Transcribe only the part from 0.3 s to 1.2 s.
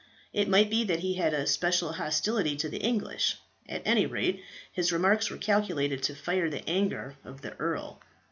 It might be that he